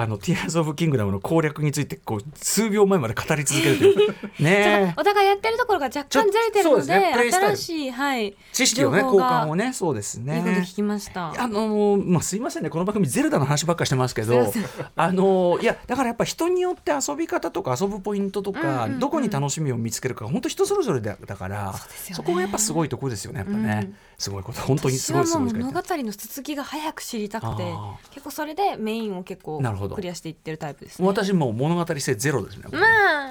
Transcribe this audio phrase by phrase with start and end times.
[0.00, 4.14] あの、ティアーズ・オブ・キングダムの攻略について、こう、数秒前まで語り続けるという。
[4.38, 7.32] ねお互いやってるところが若干ずれてるのでね。
[7.32, 10.36] 新しい、はい、知識をね、交換をね、そうですね。
[10.36, 11.34] いいこと聞きました。
[11.36, 14.52] あのーまあ、すいませんね、この番組、ゼルダの話ばっかりしてますけど
[14.94, 18.98] あのーいや、だからやっぱ人によって遊び方とか遊ぶポイントとか、うんうんうん。
[19.00, 22.14] どこに楽しみを見つけるか、本当人それぞれだだから、すよね。
[22.14, 31.06] そこがやっぱすごいところですよね、やっぱね、うんすごいこと、本当にす私ごすごい物語の続きが早く知りたくてあ結構それでメインを結構なるほどクリアしていってるタイプですね。
[31.06, 32.64] 私もう物語性ゼロですね。
[32.72, 32.78] ま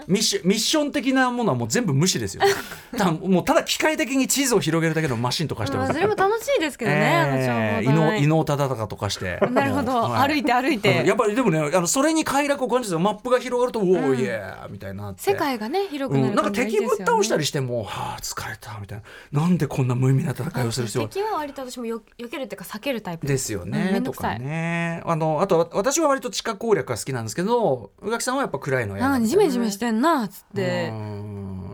[0.02, 0.04] あ。
[0.08, 2.44] ミッションミッション的なものはもう全部無視ですよ。
[2.98, 9.40] ただもうただ機械的に地図を広げるだけのマシンとかしてますまあそれも楽しいですけどね、えー、伊能忠敬とかして。
[9.52, 10.30] なるほど、はい。
[10.30, 11.06] 歩いて歩いて。
[11.06, 16.30] やっぱりでもねあのそれに快楽を感じてマップが広がると、おおいえみたいにな世界がね広くう、なん。
[16.30, 16.90] るなんか感じがいいですよね。
[16.90, 19.42] 敵ぶっ倒したりしてもはあ疲れたみたいな。
[19.42, 21.08] なんでこんな無意味な戦いをする必要？
[21.08, 23.28] 敵は割と私もよ避けるっていうか避けるタイプ。
[23.28, 24.40] ですようんね、とかめんどくさい。
[24.40, 25.02] ね。
[25.06, 30.92] あのあとわ私は割と地下攻略が好きなんですけど宇垣さんはやっぱ暗いの嫌なんかジメジメしてんなっつって。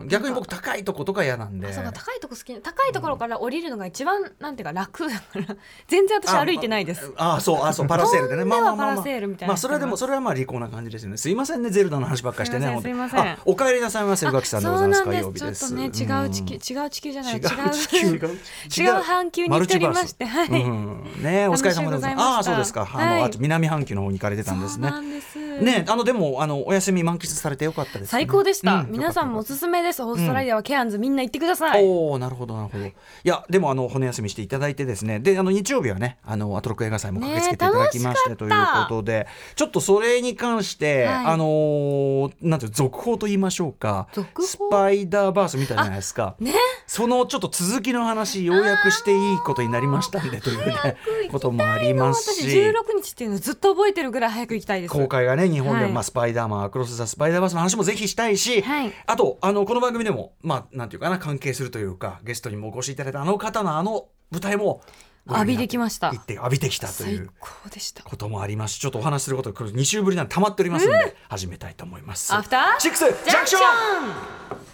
[0.04, 0.08] うん。
[0.08, 1.68] 逆に僕高いとことか嫌なんで。
[1.68, 2.54] あそうか高いとこ好き。
[2.60, 5.56] 高いところから降りるのが一番なんていうか楽だから。
[5.88, 7.12] 全然私歩いてないです。
[7.16, 8.42] ああそうあそうパラセールでね。
[8.42, 9.52] 飛んではパラセールみたいな。
[9.52, 11.16] まあそれはでもそれはまあ利口な感じですよね。
[11.16, 17.34] すいませんねゼルダの話ばっかりしてねすいませんお帰りなさいませ宇垣さんでございます火曜日ちょっですとね違う地球、違う地球じゃない。
[17.34, 22.24] 違う地球が違う半球に行っておりましてはい、うん、ねお疲れ様でございます。
[22.24, 22.88] ああそうですか。
[22.92, 23.22] あの、はい。
[23.22, 24.88] あと南半球の方に行かれてたんですね。
[24.88, 25.38] そうなんです。
[25.62, 28.90] ねあのでもあのお休み満喫されてよかったです、ね、最高でした、うん。
[28.90, 31.84] 皆さんもおすすめですオーストラリアはケアンズ、みんな行ってください。
[31.84, 32.84] おおなるほどなるほど。
[32.84, 32.92] い。
[33.22, 35.20] やでもあの骨休みしていただいてですね。
[35.20, 41.26] であの日曜日はねあのアトロック映画祭も駆けつけていただきまして、ねということでちょっとそれに関して、はい。
[41.26, 44.08] あのーなんていう続報と言いましょうか。
[44.40, 46.52] スパイダーバースみたいじゃないですか、ね
[46.94, 50.96] そのちょっと続きの話ようやくしていいことになりましたんでというね
[51.28, 52.72] こともあります私し16
[53.02, 54.92] 日っていうのずっと覚えてるぐらい早く行きたいです。
[54.92, 55.92] 公開がね日本で、はい。
[55.92, 58.92] まあ、スパイダーマンアクロス・ザ・スパイダーバースの話もぜひしたいし、はい。
[59.06, 64.80] あとあのこの番組でもまあなんていうかな関係するというかゲストにもお越しいただいたあの方のあの舞台も
[65.28, 66.10] 浴びてきました。
[66.10, 68.04] 行って浴びてきたとい最う高でした。
[68.04, 68.74] こともあります。
[68.74, 72.32] しちょっとお話しすることが2週ぶりなんで溜まっておりますので、始めたいと思います。
[72.32, 74.73] アフターシックスジャンクション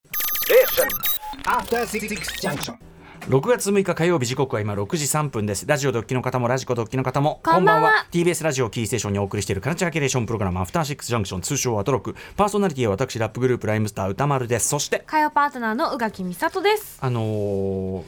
[1.45, 2.90] After Six Junction.
[3.21, 5.65] 6月6日火曜日時刻は今6時3分です。
[5.67, 8.07] ラジオドッキの方もラジコドッキの方もこんばんは。
[8.11, 12.15] TBS ラジオキーステーションにお送りしているカルチャーキュレーションプログラムアフターシックスジャンクション通称アトロック。
[12.35, 14.69] パーソナリティは私ラップグループライムスター歌丸です。
[14.69, 16.97] そして火曜パートナーの宇垣美里です。
[16.99, 17.21] あの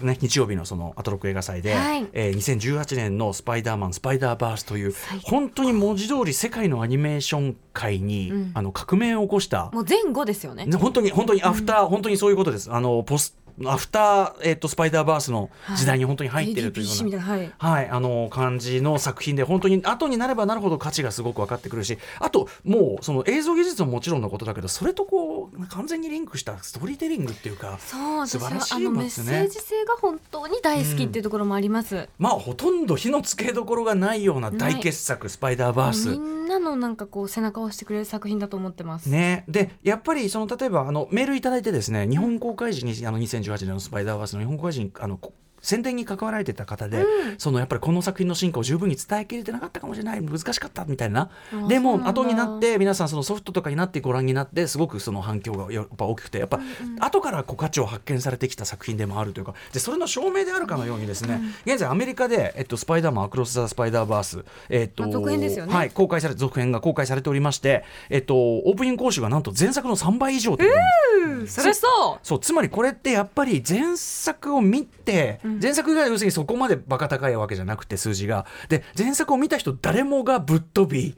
[0.02, 2.08] ーね、日曜日のそのアトロック映画祭で、はい。
[2.12, 9.70] えー2018年の「スパイダーマンスパイダーバース」という本当に文字通り世界のアニメーション界に、あの革命を起こした。
[9.74, 10.76] もう前後ですよねね。
[10.76, 12.72] 本当に本当にアフター、本当にそういうことです。
[12.74, 17.52] あのポスアフター、えっとスパイダーバースの時代に本当に入っているというような、いなはい。
[17.58, 45.20] はい、あの感じの作品で本当に後になればなるほど価値がすごく分かってくるしあともうその映像技術ももちろんのことだけどそれとこう完全にリンクしたストーリーテリングっていうかそう私素晴らしいはあのメッセですねージ性が本当に大好きっていうところもあります、まあほとんど火のつけどころがないような大傑作「スパイダーバース」みんなのなんかこう背中を押してくれる作品だと思ってます、ね、でやっぱりその例えばあのメールいただいてですね日本公開時にあの2018年の「スパイダーバース」の日本公開時にあの
[45.64, 47.04] 宣伝に関わられてた方で、
[47.40, 51.30] そのやっぱりこの作品の進化を十分に伝えきれてなかったかもしれない難しかったみたいな。
[51.52, 56.60] あでも後になって皆さんそのソフトとかになってご覧になってすごくその反響がやっぱ大きくてやっぱ
[57.00, 65.74] 後からこう価値を発見されてきた作品でもあるというかでそれの証明であるかのようにですね、現在アメリカで、えっと、スパイダーマンアクロス・ザ・スパイダーバース、えっとまあ続編ですよね。
[65.74, 71.44] はい、公開され続編が公開されておりまして、えっと、オープニング講習がなんと前作の3倍以上ということなん。
[71.44, 71.88] ですそれそ
[72.22, 72.26] う。
[72.26, 78.46] そうつまりこれってやっぱり前作を見て、前作が要するにそこまでバカ高いわけじゃなくて数字が。
[78.70, 81.16] で前作を見た人誰もがぶっ飛び、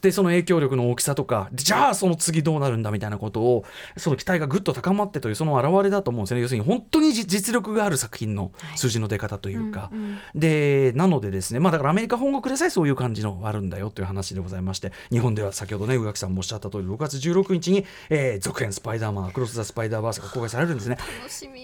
[0.00, 3.64] でその影響力の大きさとかじゃあその次どうなるんだみたいなことを
[3.96, 6.42] その期待がぐっと高まってというその表れだと思うんですよね。
[6.42, 9.90] 要するに本当にじ実力がある作品の数字の出方というか、
[10.34, 20.96] でなのでですねまあだからアメリカ本国でさえそういう感じのがあるんだよという話でございまして日本では先ほどね宇垣さんもおっしゃった通り6月16日に、えー続編「スパイダーマンアクロス・ザ・スパイダーバース」が公開されるんですね。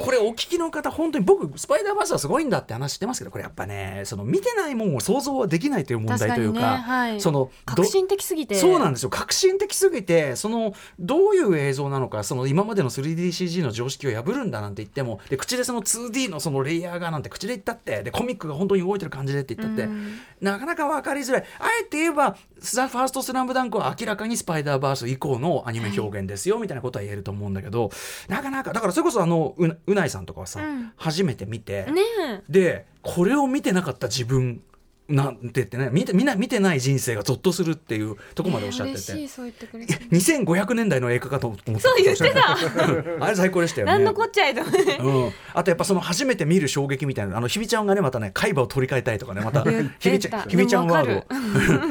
[0.00, 7.20] これお聞きの方本当に僕スパイダーバースはすごいんだって話してますけどこれやっぱねその見てないもんを想像はできないという問題というかはい。
[7.20, 8.54] そのど革新的すぎて。
[8.54, 9.10] そうなんですよ。
[9.10, 19.88] 革新的すぎてそのどういう映像なのかその今までの 3DCG の常識を破るんだなんて言ってもで口でその 2D のそのレイヤーがなんて口で言ったってでコミックが本当に動いてる感じでって言ったって、
[20.40, 21.44] なかなか分かりづらい。
[21.58, 27.90] あえて言えば「ザ・ファーストスラムダンクは明らかにスパイダーバース以降のアニメ表現ですよ、みたいなことは言えると思うんだけど
[28.28, 30.60] なかなかだからそれこそあのうなうないさんとかはさ、
[30.96, 32.00] 初めて見て、ね。
[32.00, 32.03] え
[32.48, 34.62] でこれを見てなかった自分
[35.08, 39.12] なんて言ってね見てみんな見てない人生がゾッとするっていうところまでおっしゃってて。
[39.12, 39.94] 嬉しいそう言ってくれて。
[39.94, 42.56] 2500年代の映画かと思ってそう言ってた。
[43.20, 43.92] あれ最高でしたよね。
[43.92, 49.62] 何のこっちゃいとうん、あとやっぱその初めて見る衝撃みたいなあのひびちゃんがねまたね海馬を取り替えたいとかねまた。
[49.98, 51.22] ひびちゃんひびちゃんワー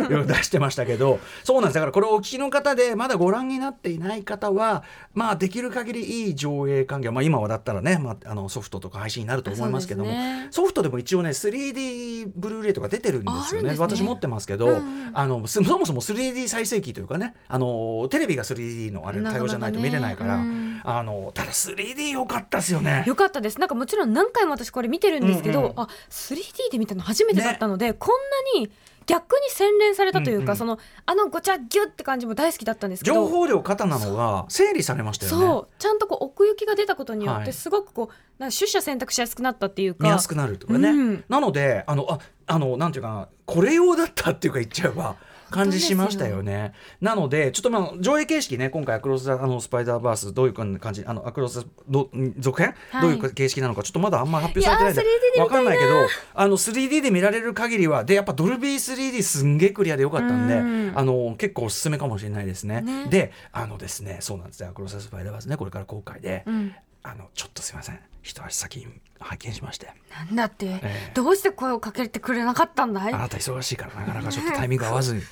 [0.09, 0.21] ド。
[0.21, 1.19] を 出してましたけど。
[1.43, 1.73] そうなんです。
[1.75, 4.83] だからこれをお聞きの方でまだご覧になっていない方は
[5.13, 10.11] まあできる限りいい上映環境まあ今はだったらね、まあ、あのソフトとか配信になると思いますけども。
[10.49, 13.71] ソフトでも一応ね 3D ブルーレイとか出てるんですよね。
[13.71, 13.75] ね。
[13.77, 14.81] 私持ってますけど、
[15.13, 23.03] あのそそもそも 3D 再生機というかねあのテレビが 3D のあれ対応じゃないと見れないから、ねあのただ 3D 良かったですよね。
[23.07, 23.59] よかったです。
[23.59, 28.71] なんかもちろん何回も私これ見てるんですけど、うんうんあ 3D で見たの初めてだったので、こんなに
[29.05, 30.55] 逆に洗練されたというか、うんうん。
[30.57, 35.37] そのあのごちゃギュって感じも大好きだったんですけど情報量過多なのが整理されましたよね。
[35.37, 35.67] そう。
[35.79, 37.45] ちゃんとこう奥行きが出たことによっはい。
[37.45, 40.03] てすごくこうなんか取捨選択しやすくなったっていうか。
[40.03, 41.23] 見やすくなるとかね、うん。
[41.29, 45.15] なのであのああのなんていうかなこれ用だったっていうか言っちゃえば
[45.53, 46.73] 感じしましたよね。
[46.99, 53.01] なのでちょっとまあ上映形式ね今回アクロス・ザ・あのスパイダーバースどういう感じあのアクロスどん続編、はい。
[53.03, 60.93] どういう形式なのかちょっとまだあんま発表されてないんいやー 3D で見たいなわかんないけどあの 3D で見られる限りはでやっぱドルビー 3D すんげえクリアでよかったんで、うん。
[60.95, 62.81] あの結構おすすめかもしれないですね。
[62.81, 63.07] ね。
[63.09, 66.73] であのですねそうなんですねアクロス・ザ・スパイダーバースねこれから公開で、ん
[67.03, 67.99] あのちょっとすいません。
[68.21, 68.87] 一足先に
[69.19, 69.91] 拝見しまして。
[70.09, 71.11] なんだって、ええ。
[71.13, 73.13] どうして声をかけてくれなかったんだい？
[73.13, 75.15] あなた忙しいからなかなかちょっとタイミング合わず。
[75.15, 75.27] にく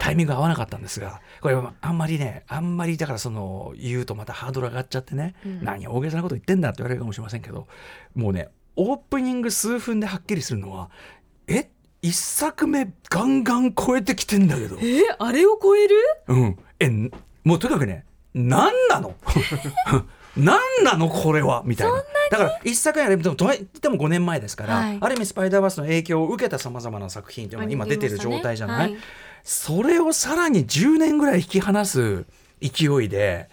[0.00, 7.66] タイミング合わなかったんですがこれはあんまりねあんまりだからその言うとまたハードル上がっちゃってね、何大げさなこと言ってんだって言われるかもしれませんけど
[8.14, 10.90] もうねオープニング数分ではっきりするのは
[11.46, 11.68] え？
[12.02, 14.78] 一作目ガンガン超えてきてんだけど。
[14.80, 15.02] え？
[15.18, 15.96] あれを超える？
[16.28, 16.58] うん。
[16.78, 16.88] え？
[16.88, 17.10] ん
[17.44, 18.04] もうとにかくね
[18.36, 19.14] 何なの？
[20.36, 21.62] 何なのこれは？
[21.64, 22.04] みたいな。
[22.30, 24.98] だから一作目あれでもとはいっても5年前ですから、はい。
[25.00, 29.00] ある意味スパイダーバースの影響を受けたさまざまな作品というのが今出てる状態じゃない、はい。
[29.42, 32.26] それをさらに10年ぐらい引き離す
[32.60, 33.48] 勢いで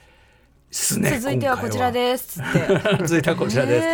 [0.74, 2.40] すね続いてはこちらです。
[2.42, 3.88] って 続いてはこちらです。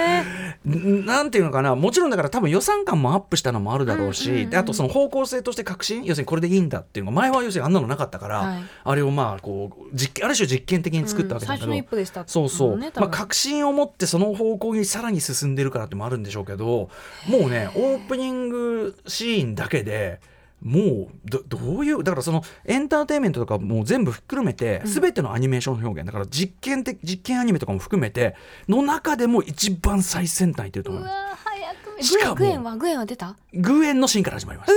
[0.65, 8.63] なんていうのかなもちろんだから多分予算感もアップしたのもあるだろうし、であとその方向性として革新要するにこれでいいんだっていうのが前は要するにあんなのなかったから、はい。
[8.83, 16.89] あれをまあこう実ある種実験的に作ったわけだけど、うん最初の一歩でしたそうそう、まあ確信を持ってその方向にさらに進んでるからってもあるんでしょうけど
[17.27, 20.19] もうねオープニングシーンだけで
[20.61, 28.35] もうどどういうだからそのエンターテインメントとかもう全部ひっくるめて全てのアニメーション表現だから実験的実験アニメとかも含めて
[28.67, 31.15] の中でも一番最先端いってると思います。
[31.45, 33.35] 早くしかもグエンはグエンは出た？
[33.53, 34.71] グエンのシーンから始まります。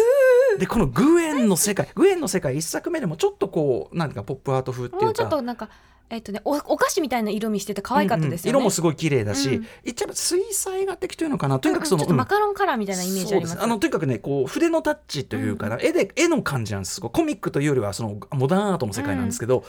[0.58, 5.04] でこのグエンの世界 グエンの世界一作目でもちょっとこうなんかポップアート風っていうか。
[5.06, 5.68] もうちょっとなんか
[6.10, 9.66] えっとねおお菓子みたいな色味してて可愛かったですよね、うんうん色もすごい綺麗だし、うん。
[9.84, 11.58] 言っちゃえば水彩画的というのかな？
[11.58, 13.62] とにかくその、ちょっとマカロンカラーみたいなイメージあります。
[13.62, 19.64] あのとにかくねこう筆のタッチというかな、絵で絵の感じなんですコミックというよりはそのモダンアートの世界なんですけど、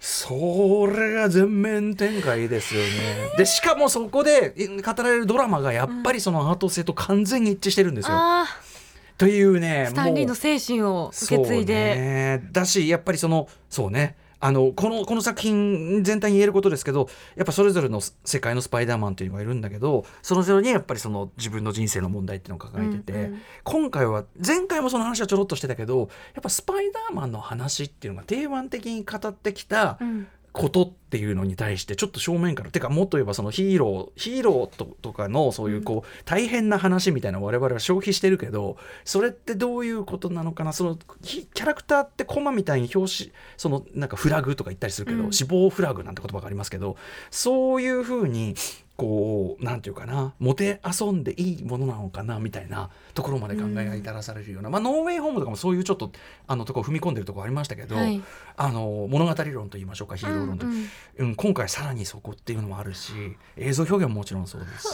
[0.00, 2.88] それが全面展開ですよね。
[3.36, 8.16] でしかもそこで語られるドラマがやっぱりそのアート性と完全に一致してるんですよ。
[9.20, 14.16] あというねースタンリーの精神を受け継いで、ね、だしやっぱりそのそうね。
[14.42, 23.40] あのこのこの作品全体に言えることですけどやっぱそれぞれの世界のスパイダーマンというのがいるんだけどそれぞれにやっぱりその自分の人生の問題っていうのを抱えてて、うんうん。
[23.64, 26.08] 今回は前回もその話はちょろっとしてたけどやっ
[26.42, 30.26] ぱスパイダーマンの話っていうのが定番的に語ってきたうん。
[30.52, 40.72] ことっっていうのに対してちょっと正面からてかもっと言えばそのヒーローヒーローととかのそういうこう大変な話みたいな我々は消費してるけどそれってどういうことなのかな？
[40.72, 46.96] そのキキャラクターってコマみたいに表紙そのなんかフラグとか言ったりするけど、死亡フラグなんて言葉がありますけど
[47.32, 48.54] そういうふうに
[48.96, 50.34] こうなんていうかな？
[50.38, 56.12] もて遊んでいいものなのかなみたいなところまで考えが至らされるような、まあ、ノーウェイホームとかもそういうちょっと
[56.46, 58.22] あのところ踏み込んでるところありましたけど、はい。
[58.56, 60.86] あの物語論と言いましょうかヒーロー論と、ううん
[61.22, 63.12] ん今回さらにそこっていうのもあるし
[63.56, 64.92] 映像表現ももちろんそうですし。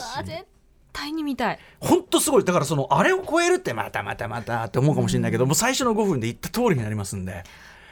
[0.92, 1.58] 対に見たい。
[1.78, 2.44] 本当すごい。
[2.44, 7.44] だからそのあれを超えるってまたまたまたって思うかもしれないけど、もう最初の5分で言った通りになりますんで。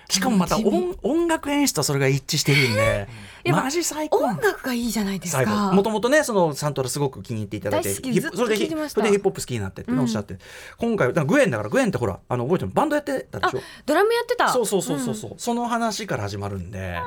[0.09, 3.09] しかもまた音音楽演出とそれが一致してるんで、
[3.43, 4.19] やっぱマジ最高。
[4.19, 9.01] 音楽がいいじゃないです最か後もともとねそのサントラすごく気に入っていただいて大好きずっとヒップそれで聞いてました。
[9.01, 10.37] それでヒップホップ好きになってってねおっしゃって、
[10.77, 12.71] 今回だグエンだからグエンってほらあの覚えてる？
[12.73, 13.61] バンドやってたであしょ？
[13.87, 14.49] ドラムやってた。
[14.49, 17.01] そうそうそうそうそう、その話から始まるんで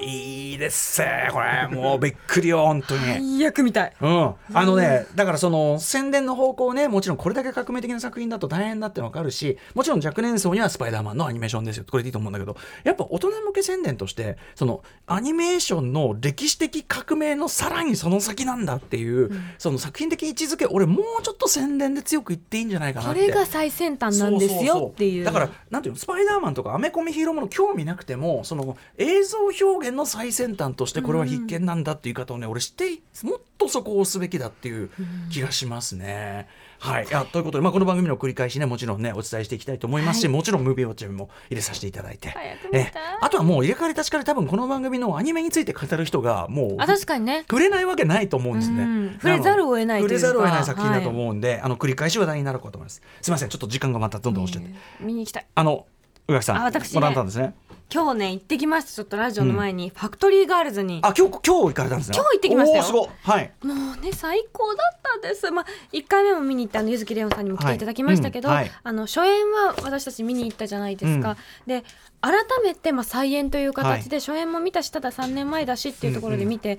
[0.00, 1.66] いいですねこれ。
[1.68, 3.00] もうびっくりよ本当に。
[3.38, 3.92] 最悪みたい。
[4.00, 11.84] うん、あのね、だからその宣伝の方向ね、もちろんこれだけ革命的な作品だと大変だってのわかるし、もちろん若年層にはスパイダーマンのアニメーションですよ。
[11.90, 23.20] これでいいと思うんだけど、やっぱ大人向け宣伝として、そのアニメーションの歴史的革命のさらにその先なんだっていう、その作品的位置づけ、俺もうちょっと宣伝で強く言っていいんじゃないかなって。
[23.20, 25.24] これが最先端なんですよっていう。
[25.24, 34.90] だからなんていうのスパイダーマンとかアメコミヒーローもの興味なくてもその映像表現の最先端としてこれは必見なんだっていう言い方をね、俺知ってもっとそこを押すべきだっていう
[35.30, 36.48] 気がしますね。
[36.78, 37.10] はい、い。
[37.10, 40.32] やということで、まあ、この番組の繰り返しねもちろんねお伝えしていきたいと思いますし、はい。
[40.32, 42.34] もちろんムービーウォッチも入れさせていただいて
[42.72, 47.44] えあとはもう入れ替わり立ち替わり多分この番組のアニメについて語る人がもうあ確かにね。
[47.50, 48.82] 触れないわけないと思うんですね。
[48.82, 49.12] うん。
[49.20, 53.02] 触れざるを得ない触れざるを得ない作品だと思うんで、あの繰り返し話題になるかと思います。
[53.20, 54.78] すみません、ちょっと時間がまたどんどん押しちゃって。
[55.00, 55.46] 見に行きたい。
[55.54, 55.86] あの
[56.28, 57.54] 宇垣さん、ねご覧になったんですね。
[57.92, 62.16] 今日ね行ってきましたちょっとラジオの前に、ファクトリーガールズにあ、今日今日行かれたんですね。
[62.18, 63.08] 今日行ってきましたよおーすごい。
[63.22, 63.52] はい。
[63.62, 65.50] もうね最高だったんです。
[65.50, 71.38] まあ一回目も見に行ったあの柚木レオンさんにも来ていただきましたけど、はいうんはいあの初演は私たち見に行ったじゃないですか。
[71.66, 71.82] で
[72.20, 76.78] 改めてまあ再演という形で、初演も見たしただ3年前だしっていうところで見て、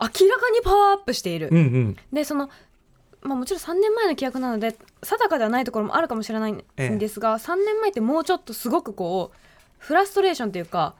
[0.00, 1.48] 明らかにパワーアップしている。
[1.50, 1.96] うんうん。
[2.12, 2.48] でその
[3.22, 6.62] まあ、もちろん3年前の規約なので定かではないところもあるかもしれないん
[6.98, 9.36] ですが、3年前ってもうちょっとすごくこう
[9.84, 10.94] フラストレーションというか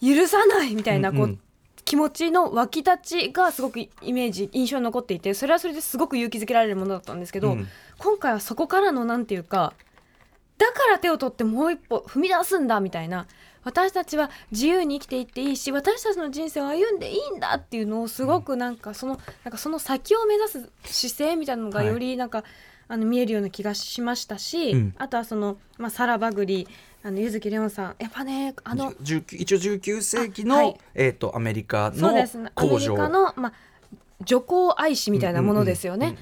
[0.00, 1.30] 許さないみたいなこう、うん。
[1.30, 1.40] うん
[1.84, 7.66] 気持ちの湧き立ちがすごくイメージ印象に残っていてそれはそれですごく勇気づけられるものだったんですけど、うん。
[7.96, 9.72] 今回はそこからのなんていうか
[10.58, 13.26] だから手を取ってもう一歩踏み出すんだみたいな
[13.64, 21.88] 私たちは自由に生きていっていいし私たちの人生を歩んでいいんだっていうのをすごくなんかそのなんかその先を目指す姿勢みたいなのがはい。
[21.88, 22.44] よりなんか、
[22.88, 24.94] あの見えるような気がしましたし、うん。
[24.98, 26.66] あとはその、まあ、サラ・バグリ
[27.02, 27.96] あの柚木レオンさん。
[27.98, 30.76] やっぱねあの19一応19世紀の、あはい。
[30.94, 32.38] えっ、とアメリカのそうです。
[32.38, 32.96] ねアメリ工場。
[32.96, 33.52] カの、まあ、
[34.24, 36.16] 女工愛しみたいなものですよね。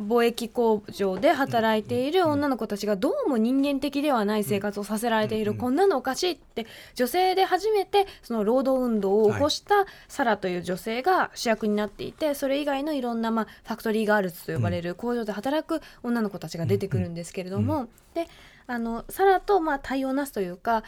[0.00, 18.26] 貿易工場で働いている女の子たちがどうも人間的ではない生活をさせられている、こんなのおかしいって女性で初めてその労働運動を起こしたサラという女性が主役になっていてそれ以外のいろんな、まあ、ファクトリーガールズと呼ばれる工場で働く女の子たちが出てくるんですけれども、で
[18.66, 20.82] あのサラとまあ対応なすというか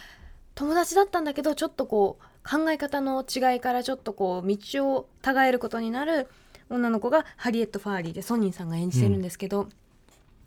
[0.54, 6.28] 友達だったんだけどちょっとこう考え方の違いからちょっとこう道を違えることになる
[6.70, 9.68] 女の子がハリエット・ファーリーでソニンさんが演じてるんですけど、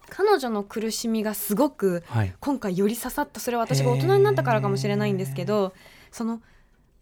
[0.09, 2.33] 彼女の苦しみがすごくはい。
[2.39, 3.39] 今回より刺さった。
[3.39, 5.73] それは私が大人になったからかもしれないんですけど
[6.11, 6.41] その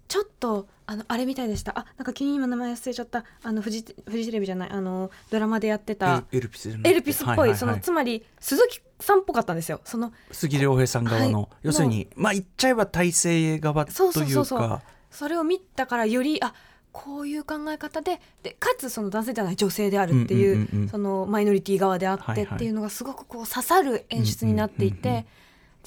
[0.07, 1.77] ちょっとあのあれみたいでした。
[1.77, 3.23] あなんか急に今名前忘れちゃった。
[3.41, 4.69] あのフジフジテレビじゃない。
[4.69, 6.23] あのドラマでやってた。
[6.31, 9.81] エルピスエルピスっぽい,、はははそのつまり鈴木さんっぽかったんですよ。
[9.83, 11.49] その杉良平さん側の、はい。
[11.63, 13.97] 要するにまあ言っちゃえば体制側というか。
[13.97, 14.81] そうそうそうそう。
[15.09, 16.53] それを見たからよりあ
[16.91, 20.89] こういう考え方ででかつその男性ではない女性であるっていう,、うんうんうんうん。
[20.89, 22.43] そのマイノリティ側であはいはい。
[22.43, 25.25] ってっていうのがすごくこう刺さる演出になっていて、うんうんうんうん。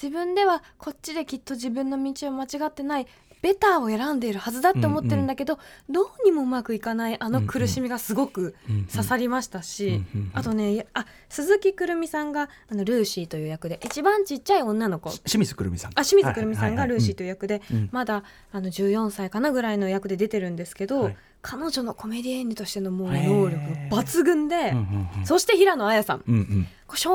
[0.01, 3.07] 自分ではこっちできっと自分の道を間違ってない
[3.41, 8.55] ベターを選んでいるはずだって思ってるんだけど、どうにもうまくいかないあの苦しみがすごく
[8.91, 15.11] 刺さりましたし、うんうんうんあとねあ鈴木くるみさんがあのルーシーという役で一番ちっちゃい女の子。
[15.19, 15.91] 清水くるみさん。
[15.91, 17.89] あ清水くるみさんがルーシーといういう役で、うん。
[17.91, 21.17] まだあの14歳かなぐらいの役で出てるんですけど、はい。
[21.41, 23.55] 彼女のコメディ演技としてのもう能力
[23.91, 25.25] が抜群で、うんうんうん。
[25.25, 26.67] そして平野綾さん、うんうん。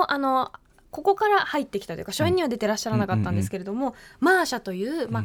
[0.08, 0.52] あの
[0.90, 5.24] ここから入ってきたというか初演には出てらっしゃらなかったんですけれども、マーシャという、まあ、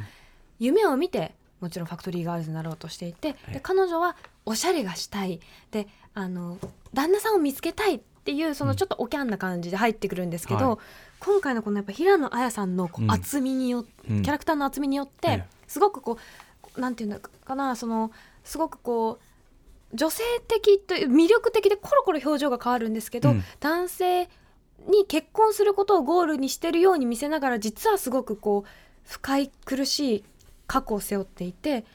[0.59, 5.39] 夢を見てもちろんファクトリーガールズになろうとしていて、で彼女はおしゃれがしたい。
[5.71, 6.57] であの
[6.93, 10.77] 旦那さんを見つけたいっていうそのちょっとおキャンな感じで入ってくるんですけど、はい。
[11.19, 13.11] 今回のこのやっぱ平野綾さんのこううん。
[13.11, 14.21] 厚みにようん。
[14.21, 15.45] キャラクターの厚みによって、ええ。
[15.67, 16.17] すごくこ
[16.75, 18.11] うなんていうのかなその
[18.43, 23.43] すごくこう女性的という魅力的でコロコロ表情が変わるんですけど、うん。
[23.59, 24.29] 男性
[24.87, 28.69] に結婚することをゴールにしてるように見せながら実はすごくこう
[29.03, 30.23] 深い苦しい
[30.67, 31.86] 過去を背負っていて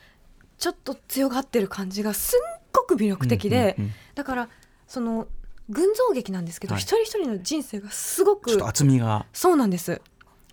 [0.59, 2.41] ちょっと強がってる感じがすん
[2.73, 4.49] ごく魅力的で、うんうんうんだから
[4.87, 5.27] その
[5.71, 6.83] 群像劇なんですけど、はい。
[6.83, 9.25] 一人一人の人生がすごくちょっと厚みが。
[9.33, 10.03] そうなんです。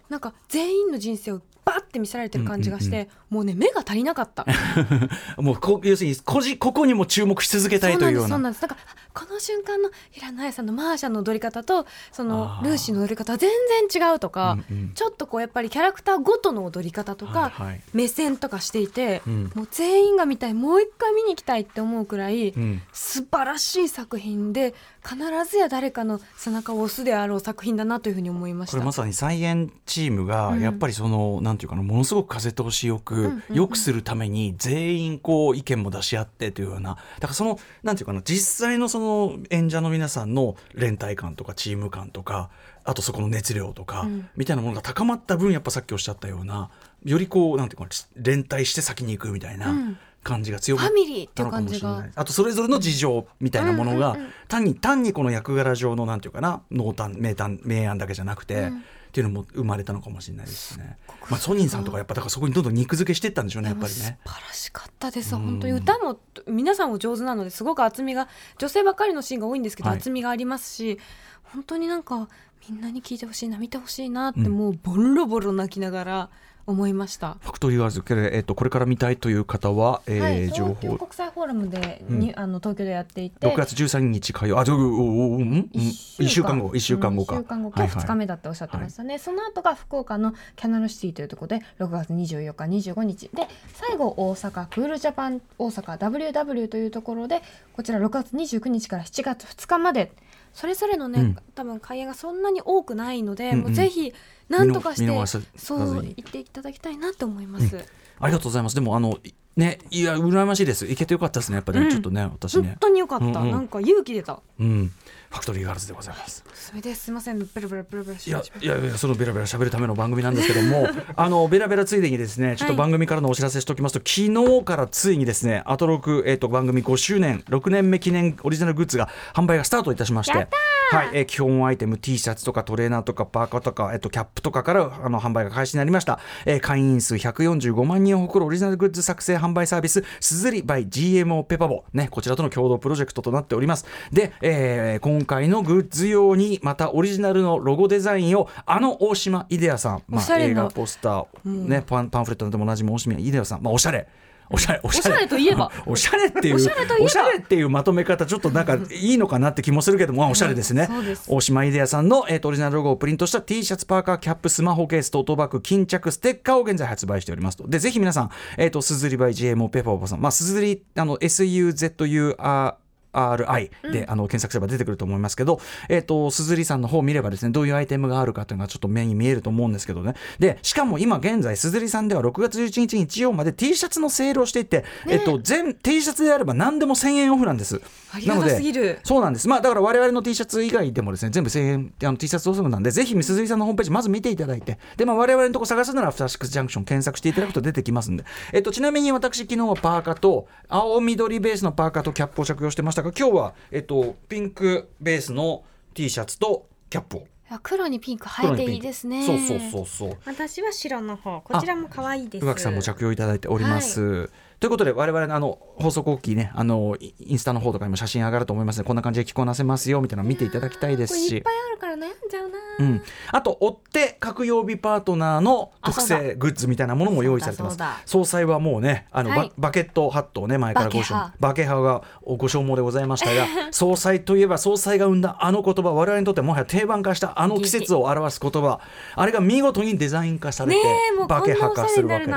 [0.07, 4.45] なんか全員の人生をバッて見せられてる感じがして、もうね目が足りなかった。
[5.37, 8.37] もうこ要するにこじここにも注目し続けたいというようそうな。
[8.39, 8.85] なんですそうなんです。
[8.85, 13.49] なんかこの瞬間の平野綾さんのマーシャの踊り方とそのルーシーの踊り方は全
[13.89, 14.91] 然違うとか、うんうん。
[14.93, 17.81] ちょっとこうやっぱりキャラクターごとの踊り方とか、はいはい。
[17.93, 19.51] 目線とかしていて、うん。
[19.55, 22.81] もう全員が見たいもう一回見に行きたいって思うくらい、うん。
[22.93, 25.17] 素晴らしい作品で必
[25.49, 28.77] ずや誰かの背中を押すであろう作品だなというふうに思いました。
[28.77, 36.97] これまさに菜園チームがやっぱりその、なんていうかなものすごく風通しよく、んうん良くするために全員こう意見も出し合ってというような。
[37.19, 42.49] だからそのなんていうかな実際のその演者の皆さんの連帯感とかチーム感とか
[42.83, 44.29] あとそこの熱量とか、ん。
[44.35, 46.69] みたいなものが高まった分やっぱさっきおっしゃったような
[47.03, 49.71] よりこうなんていうかな連帯して先に行くみたいな。
[49.71, 49.97] うん。
[50.21, 52.11] 感じが強まっファミリーっていうたのか感じがもしれない。
[52.15, 58.69] あとそれぞれの事情みたいなものが、単に単にこの役柄上のなんていうかな濃淡名淡明暗だけじゃなくて、
[59.09, 60.97] っていうのも生まれたのかもしれないですね。
[61.29, 63.99] まあソニーさんとかやっぱだからそこにどんどん肉付けしていったんでしょうねやっぱりね。
[63.99, 65.35] 素晴らしかったです。
[65.35, 68.27] 本当に歌も皆さんお上手なのですごく厚みが
[68.59, 69.97] 女性ばっかりのシーンが多いんですけど、はい。
[69.97, 70.99] 厚みがありますし
[71.43, 72.29] 本当になんか
[72.69, 74.51] みんなに聞いてほしいな見てほしいなって、うん。
[74.51, 76.29] もうボロボロ泣きながら
[76.69, 77.37] 思いました。
[77.41, 80.97] ファクトリーワーズけれえっとこれから見たいという方は、えーはい、情報。
[80.97, 82.19] 国際フォーラムで、うん。
[82.19, 83.47] にあの東京でやっていて。
[83.47, 84.59] 6月13日火曜。
[84.59, 85.69] あ、おおうんうん。
[85.73, 87.35] 一一週間後一週間後か。
[87.37, 87.81] うん一週間後か。
[87.81, 88.03] はいはい。
[88.03, 93.29] 2日目だっておっしゃってましたね、その後が福岡のキャナルシティというところで6月24日25日。
[93.33, 97.41] で最後大阪クールジャパン大阪 WW というところで
[97.73, 100.11] こちら6月29日から7月2日まで
[100.53, 101.37] それぞれのね、うん。
[101.55, 103.61] 多分開演がそんなに多くないので、うんうん。
[103.61, 104.13] もうぜひ
[104.49, 107.85] 何とかしてそうに言っていただきたいなと思います、
[108.19, 108.75] ありがとうございます。
[108.75, 110.87] でもあのいねいや羨ましいです。
[110.87, 111.55] 行けてよかったですね。
[111.55, 111.91] やっぱりね、うん。
[111.91, 112.77] ちょっとね私本ね。
[112.79, 113.51] 当によかった、うんうん。
[113.51, 114.41] なんか勇気出た。
[114.59, 114.91] うん。
[115.29, 116.43] ファクトリーガールズでございます。
[116.81, 117.39] ですすいません。
[117.39, 141.83] ベラベラベラベラいやいやいやそのベラベラ喋るための番組なんですけども あのベラベラついでにですねちょっと番組からのお知らせしておきますと、昨日からついにですねアトロク、えー、と番組5周年6年目記念オリジナルグッズが販売がスタートいたしましてはいえー基本アイテム T シャツとかトレーナーとかパーカーとか、えー、とキャップとかからあの販売が開始になりました、えー会員数145万人を誇るオリジナルグッズ作成販売サービスすずり by GMO ペパボ。
[141.93, 143.85] ねこちらとの共同プロジェクトとなっております。
[144.11, 154.07] で、えー今回のグッズ用にまたオリジナルのロゴデザインをあの大島イデアさん、まあ、映画ポスター、ねパンパンフレットなどでもおなじみ大島イデアさん、まあ、おしゃれ。
[154.51, 155.27] おしゃれおしゃれ。
[155.27, 155.71] といえば。
[155.85, 160.89] おしゃれっていうおしゃれっていうまとめ方ちょっとなんかいいのかなって気もするけども、まあおしゃれですね、
[161.27, 167.67] 大島イデアさんの、えーとオリジナルロゴをプリントした T シャツパーカーキャップスマホケーストートバッグ巾着ステッカーを現在発売しておりますと。
[167.67, 170.21] でぜひ皆さんえっ、とすずりバイ GMO ペーパーおばさん。
[170.21, 172.75] まあすずりあの SUZUR
[173.13, 180.15] RI で、あの検索すれば出てくると思いますけど、えっ、と、すずりさんの方を見ればですね、どういうアイテムがあるかというのがちょっと目に見えると思うんですけどね。
[180.37, 187.81] で、しかも今現在、すずりさんでは6月11日日曜まで T シャツのセールをしていて、えっと、全 T シャツであれば何でも1000円オフなんです。
[188.11, 189.47] ありがたすぎるなのでそうなんです。
[189.47, 207.19] まあ、だから我々の T シャツ以外でもですね、全部1000円、あの T シャツオフなんで、ぜひ、すずりさんのホームページまず見ていただいて、で、まあ、我々のとこ探すなら、フタシックスジャンクション検索していただくと出てきますんで、えっと、ちなみに私、昨日はパーカーと、青緑ベースのパーカーとキャップを着用してましたが、今日は、えっと、ピンクベースの T シャツとキャップを。
[207.21, 210.17] いや黒にピンク映えていいですねそうそうそうそう。
[210.25, 214.29] 私は白の方こちらも可愛いです宇垣さんも着用いただいております。
[214.59, 221.37] ということで我々のあの放送後期ねあのイインスタの方とかにも写真上がると思いますのでこんな感じで着こなせますよみたいなの見ていただきたいですし。
[221.37, 227.77] いっぱいあるから悩んじゃうな、うん、あと追って各曜日パートナーの特製グッズみたいなものも用意されてます。
[228.05, 229.51] 総裁はもうねあの、はい。
[229.57, 231.33] ババケットハットをね前からご消バケハ。
[231.39, 238.81] バケハがご消耗でございましたが 総裁といえば総裁が生んだあの言葉我々にとってもはや定番化したあの季節を表す言葉。
[239.15, 240.81] あれが見事にデザイン化されて、
[241.29, 242.33] バケハ化するわけで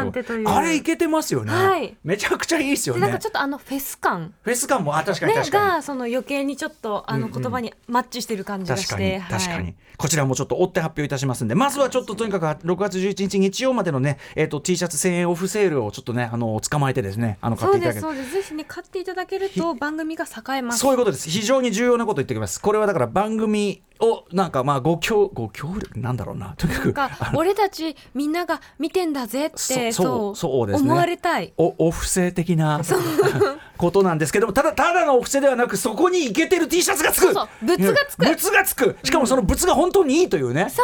[0.47, 3.01] あれいけてますよね、はいめちゃくちゃいいですよね。
[3.01, 4.35] でなんかちょっとあのフェス感。
[4.42, 9.31] フェス感もあ確かにね確かに、がその余計にちょっとあの言葉にマッチしてる感じがして、確かにはい。
[9.31, 18.07] 確かに、こちらもちょっと追って発表いたしますんでまずはちょっととにかく6月11日日曜までのね、えー、と T シャツ1000円オフセールをちょっとねあの捕まえてですねあの買っていただける。
[18.07, 18.33] ですそうです。
[18.33, 20.81] ぜひね買っていただけると番組が栄えます。
[20.81, 21.31] そういうことです。
[21.31, 22.61] 非常に重要なこと言っておきます。
[22.61, 26.55] これはだから番組をなんかまあご協ご協力なんだろうな。
[26.59, 30.91] とにかく俺たちみんなが見てんだぜってそそうそうですね。
[30.91, 31.53] 思われたい。
[31.57, 32.81] おお布施的な
[33.79, 37.33] ことなんですけどもただただのお布施ではなくそこにイケてる T シャツがつく。
[37.33, 38.27] そう物がつく。
[38.27, 38.97] 物がつく。
[39.05, 40.83] しかもその物が本当にいいというね、そ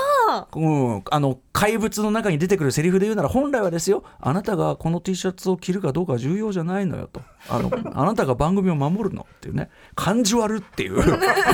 [0.55, 0.61] う。
[0.61, 9.71] うん、あの怪物の中に出てくるセリフで言うなら本来はですよあなたがこの T シャツを着るかどうかは重要じゃないのよとあのあなたが番組を守るのっていうね。
[9.95, 10.99] 感じ悪っていう。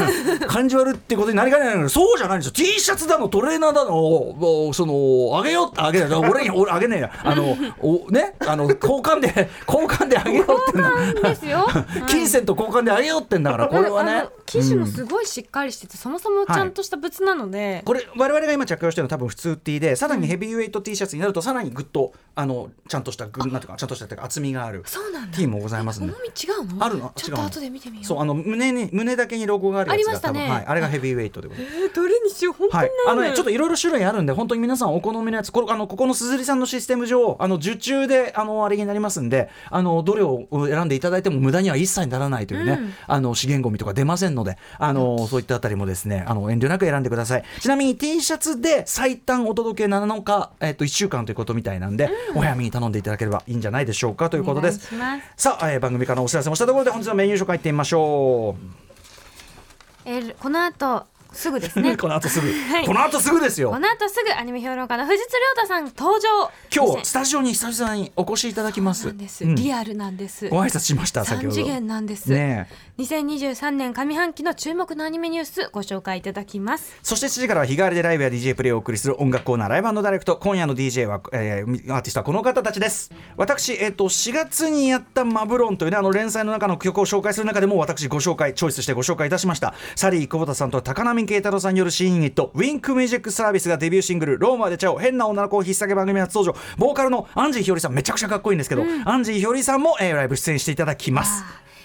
[0.49, 2.53] 感じ悪ってことになりかねないのにそうじゃないんですよ。
[2.53, 7.13] T シャツだのトレーナーだのおそのあげようあげない俺に俺あげねえや。
[7.23, 8.35] あのおね？
[8.47, 10.91] あの交換で交換であげようってんだ。
[10.91, 11.67] なんですよ。
[12.09, 14.25] 金銭と交換であげようってんだからこれはね。
[14.47, 25.37] 生地もすごいしっかりしてて、そもそもちゃんとした物なので、これ我々が今着用してるのは多分普通 T でさらにヘビーウェイト T シャツになるとさらにぐっとあのちゃんとしたぐなんていうかちゃんとしたっていうか厚みがあるそうなんだ。
[25.37, 26.85] T もございます重み違うの？
[26.85, 27.05] あるの？
[27.05, 28.07] 違うのちょっと後で見てみよう。
[28.07, 30.41] そうあの胸に胸だけにロゴがあるやつがありましたね。
[30.41, 31.77] 多分はい、あれがヘビーウェイトでございます。
[31.77, 32.55] えーどれにしよう？
[32.55, 32.91] 本当はい。
[33.09, 47.45] あのね、ちょっといろいろ種類あるんで、本当に皆さんお好みのやつ、これあのここの鈴木さんのシステム上、あの受注であのあれになりますんで、あのどれを選んでいただいても無駄には一切ならないというね、あの資源ゴミとか出ませんので、あのそういったあたりもですね、あの遠慮なく選んでください。
[47.61, 54.91] ちなみに T シャツで最短お届け7日、えっと1週間ということみたいなんで、お早めに頼んでいただければいいんじゃないでしょうかということです。
[55.37, 60.09] さあ、えー番組からお知らせもしたところで本日のメニュー紹介いってみましょう。
[60.09, 61.97] えーこの後すぐですね。
[61.99, 62.87] この後すぐ、はい。
[62.87, 63.71] この後すぐですよ。
[63.71, 63.79] こ。
[63.79, 66.51] の後すぐアニメ評論家の藤津亮太さん登場。
[66.75, 69.15] 今日スタジオに久々にお越しいただきます。
[69.41, 70.49] リアルなんです。
[70.49, 71.55] ご挨拶しました先ほど。
[71.55, 72.69] 三次元なんです、ね
[72.99, 73.03] え。
[73.03, 76.97] 2023年上半期の注目のアニメニュースご紹介いただきます。
[77.03, 80.37] そして7時からは日替わりでライブや DJ プレイをお送りする音楽コーナーライブダイレクト。
[80.37, 83.11] 今夜の DJ は、えーアーティストはこの方たちです。
[83.37, 89.75] 私、えっと4月にやったマブロンというねあの連載の中の曲を紹介する中でも私ご紹介チョイスしてご紹介いたしました。
[89.97, 101.45] サリー久保田さんと高浪慶太郎さんによる新ユニットウィンクミュージックサービスがデビューシングル「ローマでチャオ変な女の子を引っ提げ番組初登場ボーカルのアンジーひよりさんめちゃくちゃかっこいいんですけど、アンジーひよりさんも、えーライブ出演していただきます。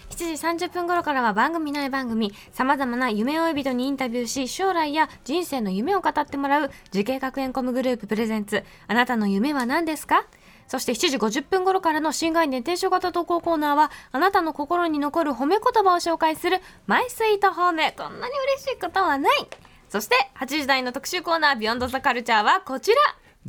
[0.10, 8.64] 7時30分頃からは番組内番組さまざまな夢追い人にインタビューし将来や人生の夢を語ってもらう滋慶学園 COMグループプレゼンツ。
[8.88, 10.26] あなたの夢は何ですか？
[10.70, 17.92] そして7時50分頃からの新概念提唱型投稿コーナーはあなたの心に残る褒め言葉を紹介するマイスイート褒め。
[17.92, 19.48] こんなに嬉しいことはない。
[19.90, 22.98] そして8時台の特集コーナービヨンドザカルチャーはこちら。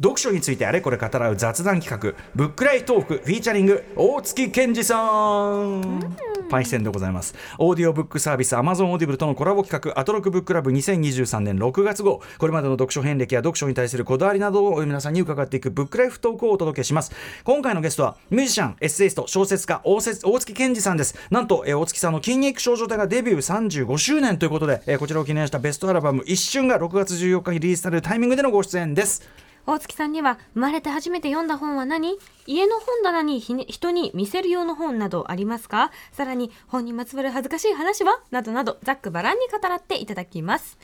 [0.03, 6.17] 読書についてあれこれ語らう雑談企画ブックライフトークフィーチャリング大槻ケンヂさん。
[6.49, 7.35] パイセンでございます。
[7.59, 12.23] オーディオブックサービス Amazon Audible とのコラボ企画アトロクブックラブ2023年6月号。
[12.39, 17.13] これまでの読書遍歴や読書に対するこだわりなどを皆さんに伺っていくブックライフトークをお届けします。
[17.45, 21.15] 今回のゲストはミュージシャンエッセイスト小説家大槻ケンヂさんです。
[21.31, 29.50] なんと、えー大槻さんの筋肉少女帯がデビュー35周年ということで、えーこちらを記念したベストアルバム一瞬が6月14日にリリースされるタイミングでのご出演です。
[29.67, 32.19] 大月さんには生まれて初めて読んだ本は何？
[32.47, 35.93] 家の本棚にね人に見せる用の本などありますか？
[36.13, 38.21] さらに本にまつわる恥ずかしい話は？
[38.31, 40.79] などなどざっくばらんに語らっていただきます。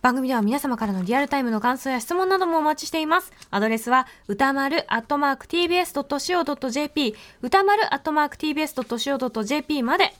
[0.00, 3.32] 番組では皆様からのリアルタイムの感想や質問などもお待ちしています。
[3.52, 4.84] アドレスは歌丸
[6.08, 10.12] tbs.co.jp 歌丸 tbs.co.jp まで。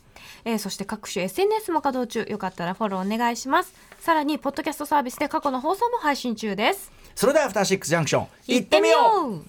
[0.45, 2.31] えーそして各種 SNS も稼働中。
[2.31, 3.75] よかったらフォローお願いします。
[3.99, 6.93] さらにポッドキャストサービスで過去の放送も配信中です。
[7.15, 9.45] それではアフターシックスジャンクション行ってみよう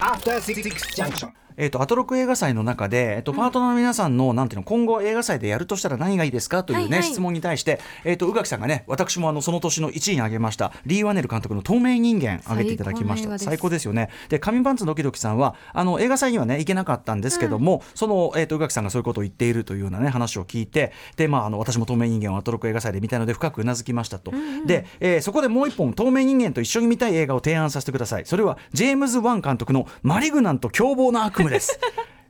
[0.00, 0.62] After Six
[0.96, 1.32] Junction.
[1.60, 6.64] えー、とアトロク映画祭の中で、えーとパートナーの皆さんのなんていうの今後映画祭でやるとしたら何がいいですか？
[6.64, 13.38] という、ね質問に対して、えー、と宇垣さんがね私もあのその年の1位に挙げましたリー・ワネル監督の「透明人間」挙げていただきました。
[13.38, 13.84] 最高です。
[13.84, 14.10] よね。
[14.28, 24.32] で紙パンツドキドキさんはあの映画祭にはね行けなかったんですけども、その、えー、と宇垣さんがそういうことを言っているというようなね話を聞いてで、まあ、あの私も透明人間をアトロク映画祭で見たいので深くうなずきましたと、
[24.66, 28.26] で、えーそこでもう一本透明人間と一緒に見たい映画を提案させてください。
[28.26, 31.78] それはジェームズ・ワン監督の「マリグナント凶暴な悪夢」です。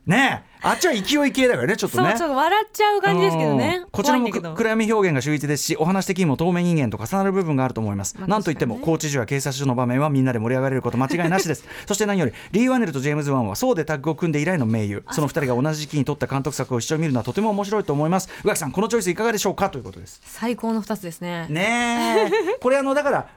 [0.05, 0.51] ねえ。
[0.63, 2.15] あっちは勢い系だからねちょっとね。
[2.17, 3.79] そう笑っちゃう感じですけどね。
[3.83, 3.89] うん。
[3.89, 8.81] こちらも暗闇表現が秀逸ですしお話的にも透明人間と重なる部分があると思います、まあなんといってもね。
[8.83, 11.65] 拘置室や警察署の場面はみんなで盛り上がれること間違いなしです。
[11.87, 18.29] そして何よりリー・ワネルとジェームズ・ワンはソウでタッグを組んで以来の盟友その二人が同じ時期に撮った監督作を一緒に見るのはとても面白いと思います。
[18.43, 20.21] 宇垣さんこのチョイスいかがでしょうかということです。
[20.23, 21.47] 最高の二つですね。
[21.49, 22.57] ねえ。
[22.59, 23.27] これあのだから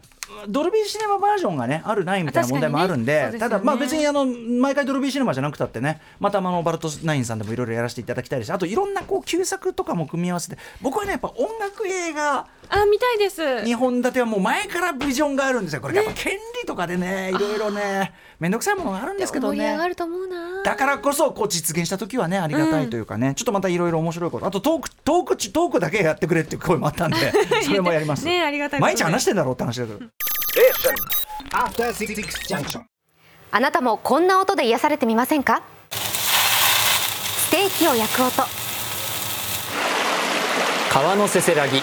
[0.49, 3.39] ドルビーシネマバージョンがねあるないみたいな問題もあるんでねね。
[3.39, 13.41] ただまあ別にあの毎回ドルビーシネマじゃなくたってねまたあのバルトナインさんでもいろいろやらせていただきたいですしあといろんなこう旧作とかも組み合わせて僕はねやっぱ音楽映画あ見たいです。
[13.41, 15.81] 2本立てはもう前からビジョンがあるんですよ。
[15.81, 19.59] これやっぱ権利とかでねいろいろね面倒くさいものがあるんですけどね。
[19.59, 20.63] 盛り上がると思うな。
[20.65, 24.47] だからこそこう実現した時はねありがたいというかね、ちょっとまたいろいろ面白いこと。
[24.47, 27.17] あとトークトークちトークだけやってくれっていう声もあったんで
[27.63, 28.25] それもやります。
[28.25, 30.01] ねありがたい毎日話してんだろうって話だけど。
[31.53, 32.83] After Six Junction.
[33.53, 35.63] あなたもこんな音で癒されてみませんか？
[35.91, 38.43] ステーキを焼く音。
[40.93, 41.83] 川のせせらぎ